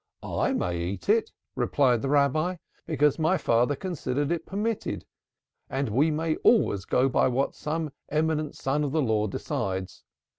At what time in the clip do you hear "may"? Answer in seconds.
0.53-0.79, 6.09-6.37